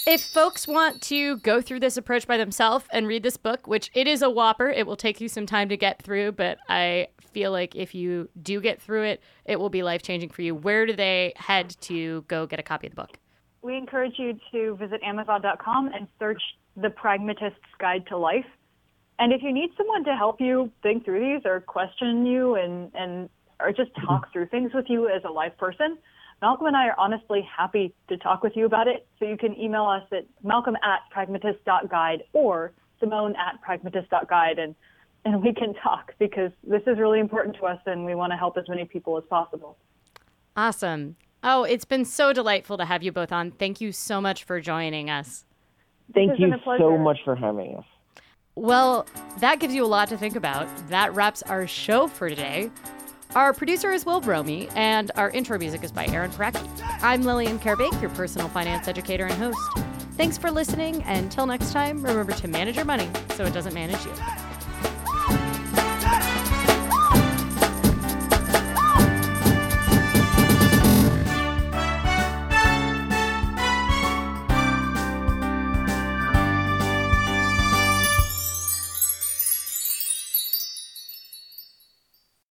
If 0.07 0.23
folks 0.23 0.67
want 0.67 0.99
to 1.03 1.37
go 1.37 1.61
through 1.61 1.81
this 1.81 1.95
approach 1.95 2.25
by 2.25 2.37
themselves 2.37 2.85
and 2.91 3.07
read 3.07 3.21
this 3.21 3.37
book, 3.37 3.67
which 3.67 3.91
it 3.93 4.07
is 4.07 4.23
a 4.23 4.31
whopper, 4.31 4.67
it 4.67 4.87
will 4.87 4.95
take 4.95 5.21
you 5.21 5.27
some 5.27 5.45
time 5.45 5.69
to 5.69 5.77
get 5.77 6.01
through, 6.01 6.31
but 6.31 6.57
I 6.67 7.09
feel 7.31 7.51
like 7.51 7.75
if 7.75 7.93
you 7.93 8.27
do 8.41 8.61
get 8.61 8.81
through 8.81 9.03
it, 9.03 9.21
it 9.45 9.59
will 9.59 9.69
be 9.69 9.83
life 9.83 10.01
changing 10.01 10.29
for 10.29 10.41
you. 10.41 10.55
Where 10.55 10.87
do 10.87 10.95
they 10.95 11.33
head 11.35 11.75
to 11.81 12.25
go 12.27 12.47
get 12.47 12.59
a 12.59 12.63
copy 12.63 12.87
of 12.87 12.95
the 12.95 13.01
book? 13.01 13.19
We 13.61 13.77
encourage 13.77 14.13
you 14.17 14.39
to 14.51 14.75
visit 14.77 15.01
Amazon.com 15.03 15.91
and 15.93 16.07
search 16.17 16.41
The 16.75 16.89
Pragmatist's 16.89 17.59
Guide 17.79 18.07
to 18.07 18.17
Life. 18.17 18.45
And 19.21 19.31
if 19.31 19.43
you 19.43 19.53
need 19.53 19.69
someone 19.77 20.03
to 20.05 20.15
help 20.15 20.41
you 20.41 20.71
think 20.81 21.05
through 21.05 21.19
these 21.19 21.45
or 21.45 21.61
question 21.61 22.25
you 22.25 22.55
and, 22.55 22.91
and 22.95 23.29
or 23.59 23.71
just 23.71 23.93
mm-hmm. 23.93 24.07
talk 24.07 24.33
through 24.33 24.47
things 24.47 24.71
with 24.73 24.85
you 24.89 25.09
as 25.09 25.21
a 25.23 25.31
live 25.31 25.55
person, 25.59 25.99
Malcolm 26.41 26.65
and 26.65 26.75
I 26.75 26.87
are 26.87 26.95
honestly 26.97 27.47
happy 27.55 27.93
to 28.09 28.17
talk 28.17 28.41
with 28.41 28.53
you 28.55 28.65
about 28.65 28.87
it. 28.87 29.05
So 29.19 29.25
you 29.25 29.37
can 29.37 29.55
email 29.59 29.85
us 29.85 30.01
at 30.11 30.25
malcolm 30.43 30.75
at 30.77 31.01
pragmatist.guide 31.11 32.23
or 32.33 32.73
simone 32.99 33.35
at 33.35 33.61
pragmatist.guide 33.61 34.57
and, 34.57 34.73
and 35.23 35.43
we 35.43 35.53
can 35.53 35.75
talk 35.75 36.13
because 36.17 36.49
this 36.63 36.81
is 36.87 36.97
really 36.97 37.19
important 37.19 37.57
to 37.57 37.65
us 37.67 37.79
and 37.85 38.03
we 38.03 38.15
want 38.15 38.31
to 38.31 38.37
help 38.37 38.57
as 38.57 38.67
many 38.67 38.85
people 38.85 39.19
as 39.19 39.23
possible. 39.29 39.77
Awesome. 40.57 41.15
Oh, 41.43 41.63
it's 41.63 41.85
been 41.85 42.05
so 42.05 42.33
delightful 42.33 42.75
to 42.75 42.85
have 42.85 43.03
you 43.03 43.11
both 43.11 43.31
on. 43.31 43.51
Thank 43.51 43.81
you 43.81 43.91
so 43.91 44.19
much 44.19 44.43
for 44.43 44.59
joining 44.59 45.11
us. 45.11 45.45
Thank 46.11 46.39
you 46.39 46.51
so 46.65 46.97
much 46.97 47.19
for 47.23 47.35
having 47.35 47.75
us. 47.75 47.85
Well, 48.55 49.07
that 49.39 49.59
gives 49.59 49.73
you 49.73 49.85
a 49.85 49.87
lot 49.87 50.09
to 50.09 50.17
think 50.17 50.35
about. 50.35 50.67
That 50.89 51.15
wraps 51.15 51.41
our 51.43 51.67
show 51.67 52.07
for 52.07 52.29
today. 52.29 52.69
Our 53.33 53.53
producer 53.53 53.93
is 53.93 54.05
Will 54.05 54.21
Bromy, 54.21 54.69
and 54.75 55.09
our 55.15 55.29
intro 55.29 55.57
music 55.57 55.85
is 55.85 55.91
by 55.91 56.05
Aaron 56.07 56.31
Parecki. 56.31 56.67
I'm 57.01 57.21
Lillian 57.21 57.59
Karabaic, 57.59 58.01
your 58.01 58.09
personal 58.11 58.49
finance 58.49 58.89
educator 58.89 59.25
and 59.25 59.33
host. 59.35 59.57
Thanks 60.17 60.37
for 60.37 60.51
listening, 60.51 61.01
and 61.03 61.25
until 61.25 61.45
next 61.45 61.71
time, 61.71 62.03
remember 62.03 62.33
to 62.33 62.47
manage 62.49 62.75
your 62.75 62.85
money 62.85 63.09
so 63.35 63.45
it 63.45 63.53
doesn't 63.53 63.73
manage 63.73 64.03
you. 64.05 64.11